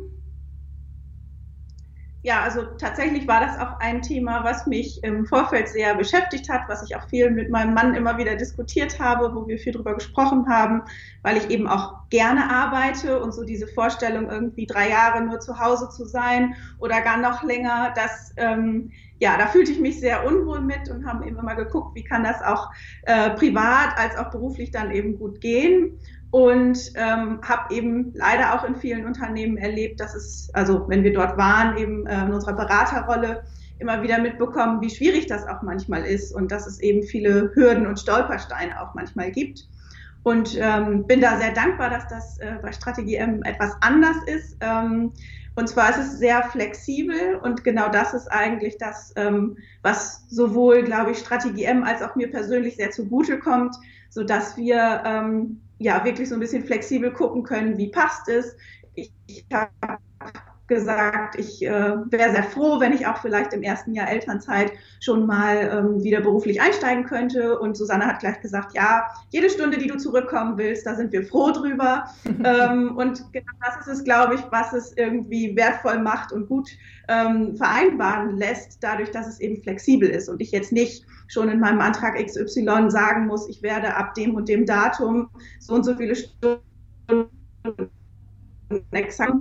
Ja, 2.22 2.42
also 2.42 2.64
tatsächlich 2.76 3.26
war 3.26 3.40
das 3.40 3.58
auch 3.58 3.80
ein 3.80 4.02
Thema, 4.02 4.44
was 4.44 4.66
mich 4.66 5.02
im 5.02 5.24
Vorfeld 5.24 5.68
sehr 5.68 5.94
beschäftigt 5.94 6.50
hat, 6.50 6.68
was 6.68 6.82
ich 6.82 6.94
auch 6.94 7.08
viel 7.08 7.30
mit 7.30 7.48
meinem 7.48 7.72
Mann 7.72 7.94
immer 7.94 8.18
wieder 8.18 8.36
diskutiert 8.36 9.00
habe, 9.00 9.34
wo 9.34 9.48
wir 9.48 9.58
viel 9.58 9.72
drüber 9.72 9.94
gesprochen 9.94 10.46
haben, 10.46 10.82
weil 11.22 11.38
ich 11.38 11.48
eben 11.48 11.66
auch 11.66 11.94
gerne 12.10 12.50
arbeite 12.50 13.22
und 13.22 13.32
so 13.32 13.44
diese 13.44 13.66
Vorstellung, 13.66 14.28
irgendwie 14.28 14.66
drei 14.66 14.90
Jahre 14.90 15.22
nur 15.22 15.40
zu 15.40 15.58
Hause 15.58 15.88
zu 15.88 16.04
sein 16.04 16.54
oder 16.78 17.00
gar 17.00 17.16
noch 17.16 17.42
länger, 17.42 17.94
das, 17.96 18.34
ähm, 18.36 18.90
ja, 19.18 19.38
da 19.38 19.46
fühlte 19.46 19.72
ich 19.72 19.80
mich 19.80 19.98
sehr 19.98 20.26
unwohl 20.26 20.60
mit 20.60 20.90
und 20.90 21.06
haben 21.06 21.26
eben 21.26 21.38
immer 21.38 21.54
geguckt, 21.54 21.94
wie 21.94 22.04
kann 22.04 22.22
das 22.22 22.42
auch 22.42 22.70
äh, 23.04 23.30
privat 23.30 23.96
als 23.96 24.18
auch 24.18 24.30
beruflich 24.30 24.70
dann 24.70 24.90
eben 24.90 25.18
gut 25.18 25.40
gehen 25.40 25.98
und 26.30 26.92
ähm, 26.94 27.40
habe 27.42 27.74
eben 27.74 28.12
leider 28.14 28.54
auch 28.54 28.64
in 28.64 28.76
vielen 28.76 29.04
Unternehmen 29.06 29.56
erlebt, 29.56 30.00
dass 30.00 30.14
es, 30.14 30.50
also 30.52 30.88
wenn 30.88 31.02
wir 31.02 31.12
dort 31.12 31.36
waren, 31.36 31.76
eben 31.76 32.06
äh, 32.06 32.22
in 32.22 32.32
unserer 32.32 32.54
Beraterrolle 32.54 33.42
immer 33.80 34.02
wieder 34.02 34.18
mitbekommen, 34.18 34.80
wie 34.80 34.90
schwierig 34.90 35.26
das 35.26 35.46
auch 35.46 35.62
manchmal 35.62 36.04
ist 36.04 36.32
und 36.32 36.52
dass 36.52 36.66
es 36.66 36.80
eben 36.80 37.02
viele 37.02 37.50
Hürden 37.54 37.86
und 37.86 37.98
Stolpersteine 37.98 38.80
auch 38.80 38.94
manchmal 38.94 39.32
gibt. 39.32 39.66
Und 40.22 40.56
ähm, 40.60 41.06
bin 41.06 41.22
da 41.22 41.38
sehr 41.38 41.52
dankbar, 41.52 41.88
dass 41.88 42.06
das 42.08 42.38
äh, 42.38 42.56
bei 42.60 42.72
Strategie 42.72 43.16
M 43.16 43.42
etwas 43.42 43.74
anders 43.80 44.18
ist. 44.26 44.56
Ähm, 44.60 45.12
und 45.56 45.68
zwar 45.68 45.90
ist 45.90 45.98
es 45.98 46.18
sehr 46.18 46.42
flexibel 46.44 47.36
und 47.42 47.64
genau 47.64 47.88
das 47.88 48.14
ist 48.14 48.28
eigentlich 48.28 48.76
das, 48.78 49.12
ähm, 49.16 49.56
was 49.82 50.26
sowohl, 50.28 50.82
glaube 50.82 51.12
ich, 51.12 51.18
Strategie 51.18 51.64
M 51.64 51.82
als 51.82 52.02
auch 52.02 52.14
mir 52.16 52.30
persönlich 52.30 52.76
sehr 52.76 52.90
zugute 52.90 53.38
kommt, 53.38 53.74
so 54.10 54.22
dass 54.22 54.56
wir 54.56 55.02
ähm, 55.04 55.60
ja 55.80 56.04
wirklich 56.04 56.28
so 56.28 56.34
ein 56.34 56.40
bisschen 56.40 56.64
flexibel 56.64 57.12
gucken 57.12 57.42
können, 57.42 57.76
wie 57.78 57.88
passt 57.88 58.28
es. 58.28 58.54
Ich, 58.94 59.12
ich 59.26 59.46
habe 59.52 59.72
gesagt, 60.70 61.38
ich 61.38 61.62
äh, 61.62 61.96
wäre 62.10 62.30
sehr 62.30 62.44
froh, 62.44 62.80
wenn 62.80 62.94
ich 62.94 63.06
auch 63.06 63.18
vielleicht 63.18 63.52
im 63.52 63.62
ersten 63.62 63.92
Jahr 63.92 64.08
Elternzeit 64.08 64.72
schon 65.00 65.26
mal 65.26 65.56
ähm, 65.70 66.02
wieder 66.02 66.22
beruflich 66.22 66.62
einsteigen 66.62 67.04
könnte. 67.04 67.58
Und 67.58 67.76
Susanne 67.76 68.06
hat 68.06 68.20
gleich 68.20 68.40
gesagt, 68.40 68.74
ja, 68.74 69.04
jede 69.28 69.50
Stunde, 69.50 69.76
die 69.76 69.88
du 69.88 69.98
zurückkommen 69.98 70.56
willst, 70.56 70.86
da 70.86 70.94
sind 70.94 71.12
wir 71.12 71.24
froh 71.24 71.50
drüber. 71.50 72.04
ähm, 72.24 72.96
und 72.96 73.30
genau 73.32 73.52
das 73.62 73.86
ist 73.86 73.98
es, 73.98 74.04
glaube 74.04 74.36
ich, 74.36 74.40
was 74.50 74.72
es 74.72 74.96
irgendwie 74.96 75.54
wertvoll 75.54 75.98
macht 75.98 76.32
und 76.32 76.48
gut 76.48 76.70
ähm, 77.08 77.56
vereinbaren 77.56 78.38
lässt, 78.38 78.78
dadurch, 78.80 79.10
dass 79.10 79.26
es 79.26 79.40
eben 79.40 79.60
flexibel 79.62 80.08
ist 80.08 80.30
und 80.30 80.40
ich 80.40 80.52
jetzt 80.52 80.72
nicht 80.72 81.04
schon 81.26 81.48
in 81.48 81.60
meinem 81.60 81.80
Antrag 81.80 82.14
XY 82.24 82.90
sagen 82.90 83.26
muss, 83.26 83.48
ich 83.48 83.62
werde 83.62 83.94
ab 83.96 84.14
dem 84.14 84.34
und 84.34 84.48
dem 84.48 84.64
Datum 84.64 85.28
so 85.58 85.74
und 85.74 85.84
so 85.84 85.94
viele 85.96 86.14
Stunden 86.14 86.60
exakt 88.92 89.34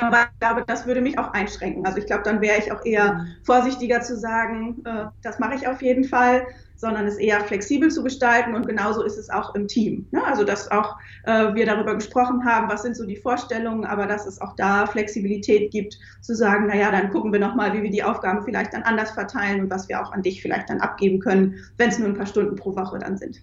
aber 0.00 0.28
ich 0.32 0.40
glaube, 0.40 0.64
das 0.66 0.86
würde 0.86 1.00
mich 1.00 1.18
auch 1.18 1.32
einschränken. 1.32 1.84
Also 1.84 1.98
ich 1.98 2.06
glaube, 2.06 2.22
dann 2.22 2.40
wäre 2.40 2.58
ich 2.58 2.72
auch 2.72 2.84
eher 2.84 3.14
mhm. 3.14 3.26
vorsichtiger 3.44 4.00
zu 4.00 4.16
sagen, 4.16 4.82
äh, 4.84 5.04
das 5.22 5.38
mache 5.38 5.54
ich 5.54 5.68
auf 5.68 5.82
jeden 5.82 6.04
Fall, 6.04 6.46
sondern 6.76 7.06
es 7.06 7.16
eher 7.16 7.40
flexibel 7.40 7.90
zu 7.90 8.02
gestalten. 8.02 8.54
Und 8.54 8.66
genauso 8.66 9.02
ist 9.04 9.18
es 9.18 9.30
auch 9.30 9.54
im 9.54 9.68
Team. 9.68 10.06
Ne? 10.10 10.24
Also 10.24 10.44
dass 10.44 10.70
auch 10.70 10.96
äh, 11.24 11.54
wir 11.54 11.66
darüber 11.66 11.94
gesprochen 11.94 12.44
haben, 12.44 12.68
was 12.68 12.82
sind 12.82 12.96
so 12.96 13.06
die 13.06 13.16
Vorstellungen, 13.16 13.84
aber 13.84 14.06
dass 14.06 14.26
es 14.26 14.40
auch 14.40 14.56
da 14.56 14.86
Flexibilität 14.86 15.70
gibt, 15.70 15.98
zu 16.22 16.34
sagen, 16.34 16.66
naja, 16.66 16.90
dann 16.90 17.10
gucken 17.10 17.32
wir 17.32 17.40
nochmal, 17.40 17.72
wie 17.74 17.82
wir 17.82 17.90
die 17.90 18.02
Aufgaben 18.02 18.42
vielleicht 18.44 18.72
dann 18.72 18.82
anders 18.82 19.12
verteilen 19.12 19.60
und 19.60 19.70
was 19.70 19.88
wir 19.88 20.02
auch 20.02 20.12
an 20.12 20.22
dich 20.22 20.40
vielleicht 20.40 20.70
dann 20.70 20.80
abgeben 20.80 21.20
können, 21.20 21.56
wenn 21.76 21.90
es 21.90 21.98
nur 21.98 22.08
ein 22.08 22.16
paar 22.16 22.26
Stunden 22.26 22.56
pro 22.56 22.74
Woche 22.74 22.98
dann 22.98 23.16
sind. 23.16 23.42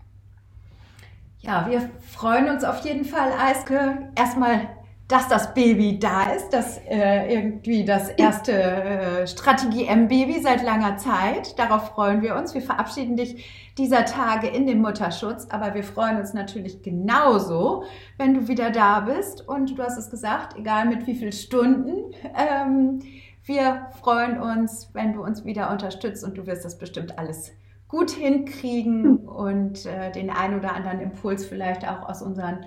Ja, 1.39 1.65
wir 1.69 1.89
freuen 2.05 2.49
uns 2.49 2.65
auf 2.65 2.83
jeden 2.83 3.05
Fall, 3.05 3.31
Eiske. 3.39 4.09
Erstmal 4.17 4.67
dass 5.09 5.27
das 5.27 5.55
Baby 5.55 5.97
da 5.97 6.29
ist, 6.29 6.51
dass 6.51 6.77
äh, 6.87 7.33
irgendwie 7.33 7.83
das 7.83 8.09
erste 8.09 8.53
äh, 8.53 9.27
Strategie-M-Baby 9.27 10.39
seit 10.39 10.63
langer 10.63 10.97
Zeit. 10.97 11.57
Darauf 11.57 11.89
freuen 11.89 12.21
wir 12.21 12.35
uns. 12.35 12.53
Wir 12.53 12.61
verabschieden 12.61 13.17
dich 13.17 13.71
dieser 13.79 14.05
Tage 14.05 14.47
in 14.47 14.67
den 14.67 14.81
Mutterschutz, 14.81 15.47
aber 15.49 15.73
wir 15.73 15.83
freuen 15.83 16.17
uns 16.17 16.35
natürlich 16.35 16.83
genauso, 16.83 17.85
wenn 18.19 18.35
du 18.35 18.47
wieder 18.47 18.69
da 18.69 18.99
bist. 18.99 19.47
Und 19.47 19.79
du 19.79 19.81
hast 19.81 19.97
es 19.97 20.11
gesagt, 20.11 20.55
egal 20.59 20.85
mit 20.85 21.07
wie 21.07 21.15
vielen 21.15 21.31
Stunden. 21.31 22.13
Ähm, 22.37 22.99
wir 23.45 23.87
freuen 23.99 24.39
uns, 24.39 24.91
wenn 24.93 25.13
du 25.13 25.23
uns 25.23 25.43
wieder 25.43 25.71
unterstützt 25.71 26.23
und 26.23 26.37
du 26.37 26.45
wirst 26.45 26.65
das 26.65 26.77
bestimmt 26.77 27.17
alles 27.17 27.51
gut 27.87 28.11
hinkriegen 28.11 29.17
und 29.27 29.87
äh, 29.87 30.11
den 30.11 30.29
ein 30.29 30.55
oder 30.55 30.75
anderen 30.75 30.99
Impuls 30.99 31.47
vielleicht 31.47 31.87
auch 31.89 32.07
aus 32.07 32.21
unseren 32.21 32.59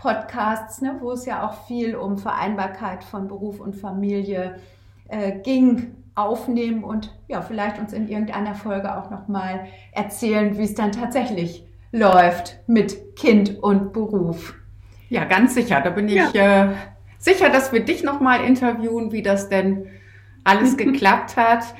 Podcasts, 0.00 0.80
ne, 0.80 0.96
wo 1.00 1.12
es 1.12 1.26
ja 1.26 1.46
auch 1.46 1.66
viel 1.66 1.94
um 1.94 2.16
Vereinbarkeit 2.16 3.04
von 3.04 3.28
Beruf 3.28 3.60
und 3.60 3.76
Familie 3.76 4.56
äh, 5.08 5.32
ging, 5.32 5.94
aufnehmen 6.14 6.84
und 6.84 7.14
ja, 7.28 7.42
vielleicht 7.42 7.78
uns 7.78 7.92
in 7.92 8.08
irgendeiner 8.08 8.54
Folge 8.54 8.96
auch 8.96 9.10
nochmal 9.10 9.66
erzählen, 9.92 10.56
wie 10.58 10.64
es 10.64 10.74
dann 10.74 10.92
tatsächlich 10.92 11.64
läuft 11.92 12.58
mit 12.66 13.16
Kind 13.16 13.62
und 13.62 13.92
Beruf. 13.92 14.54
Ja, 15.08 15.24
ganz 15.24 15.54
sicher. 15.54 15.80
Da 15.80 15.90
bin 15.90 16.08
ich 16.08 16.32
ja. 16.32 16.70
äh, 16.70 16.74
sicher, 17.18 17.50
dass 17.50 17.72
wir 17.72 17.84
dich 17.84 18.02
nochmal 18.02 18.44
interviewen, 18.44 19.12
wie 19.12 19.22
das 19.22 19.48
denn 19.48 19.86
alles 20.44 20.76
geklappt 20.78 21.36
hat. 21.36 21.74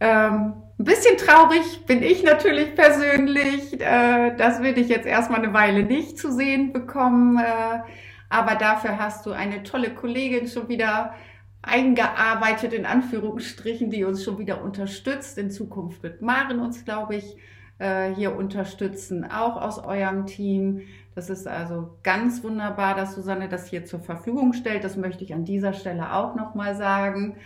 Ähm, 0.00 0.54
ein 0.78 0.84
bisschen 0.84 1.16
traurig 1.16 1.86
bin 1.86 2.02
ich 2.02 2.22
natürlich 2.22 2.74
persönlich, 2.74 3.80
äh, 3.80 4.34
dass 4.36 4.62
wir 4.62 4.74
dich 4.74 4.88
jetzt 4.88 5.06
erstmal 5.06 5.42
eine 5.42 5.52
Weile 5.52 5.82
nicht 5.84 6.18
zu 6.18 6.32
sehen 6.32 6.72
bekommen. 6.72 7.38
Äh, 7.38 7.80
aber 8.28 8.54
dafür 8.54 8.98
hast 8.98 9.26
du 9.26 9.32
eine 9.32 9.62
tolle 9.62 9.94
Kollegin 9.94 10.48
schon 10.48 10.68
wieder 10.68 11.14
eingearbeitet, 11.60 12.72
in 12.72 12.86
Anführungsstrichen, 12.86 13.90
die 13.90 14.04
uns 14.04 14.24
schon 14.24 14.38
wieder 14.38 14.62
unterstützt. 14.62 15.38
In 15.38 15.50
Zukunft 15.50 16.02
wird 16.02 16.22
Maren 16.22 16.58
uns, 16.58 16.84
glaube 16.84 17.16
ich, 17.16 17.36
äh, 17.78 18.12
hier 18.14 18.34
unterstützen, 18.34 19.24
auch 19.24 19.60
aus 19.60 19.78
eurem 19.78 20.26
Team. 20.26 20.82
Das 21.14 21.30
ist 21.30 21.46
also 21.46 21.90
ganz 22.02 22.42
wunderbar, 22.42 22.94
dass 22.94 23.14
Susanne 23.14 23.48
das 23.48 23.68
hier 23.68 23.84
zur 23.84 24.00
Verfügung 24.00 24.54
stellt. 24.54 24.82
Das 24.82 24.96
möchte 24.96 25.22
ich 25.24 25.34
an 25.34 25.44
dieser 25.44 25.72
Stelle 25.72 26.14
auch 26.14 26.34
nochmal 26.34 26.74
sagen. 26.74 27.36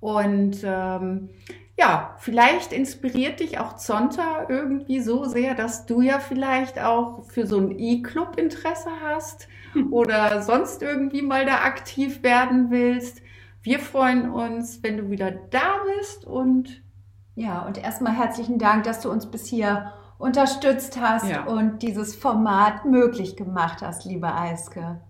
Und 0.00 0.58
ähm, 0.64 1.30
ja, 1.76 2.14
vielleicht 2.18 2.72
inspiriert 2.72 3.40
dich 3.40 3.58
auch 3.58 3.76
Zonta 3.76 4.46
irgendwie 4.48 5.00
so 5.00 5.24
sehr, 5.24 5.54
dass 5.54 5.86
du 5.86 6.00
ja 6.00 6.20
vielleicht 6.20 6.80
auch 6.80 7.24
für 7.24 7.46
so 7.46 7.58
ein 7.58 7.78
E-Club 7.78 8.38
Interesse 8.38 8.90
hast 9.02 9.48
hm. 9.72 9.92
oder 9.92 10.42
sonst 10.42 10.82
irgendwie 10.82 11.22
mal 11.22 11.44
da 11.46 11.62
aktiv 11.62 12.22
werden 12.22 12.70
willst. 12.70 13.22
Wir 13.62 13.80
freuen 13.80 14.30
uns, 14.30 14.82
wenn 14.82 14.96
du 14.96 15.10
wieder 15.10 15.32
da 15.32 15.78
bist 15.98 16.24
und 16.24 16.82
ja, 17.34 17.62
und 17.62 17.78
erstmal 17.78 18.12
herzlichen 18.12 18.58
Dank, 18.58 18.84
dass 18.84 19.00
du 19.00 19.10
uns 19.10 19.28
bis 19.28 19.46
hier 19.46 19.92
unterstützt 20.18 21.00
hast 21.00 21.28
ja. 21.28 21.44
und 21.44 21.82
dieses 21.82 22.14
Format 22.14 22.84
möglich 22.84 23.36
gemacht 23.36 23.82
hast, 23.82 24.04
liebe 24.04 24.32
Eiske. 24.32 25.00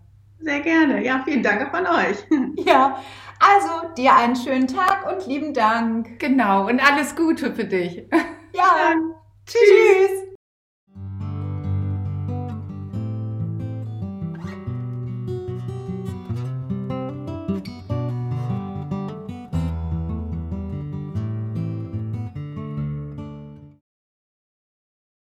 Sehr 0.40 0.60
gerne. 0.60 1.04
Ja, 1.04 1.22
vielen 1.24 1.42
Dank 1.42 1.68
auch 1.68 1.72
an 1.74 1.86
euch. 1.86 2.18
Ja, 2.64 3.02
also 3.40 3.88
dir 3.96 4.14
einen 4.14 4.36
schönen 4.36 4.68
Tag 4.68 5.06
und 5.10 5.26
lieben 5.26 5.52
Dank. 5.54 6.18
Genau, 6.18 6.66
und 6.68 6.80
alles 6.80 7.14
Gute 7.16 7.54
für 7.54 7.64
dich. 7.64 8.06
Ja, 8.54 8.94
tschüss. 9.46 9.60
tschüss. 9.60 10.23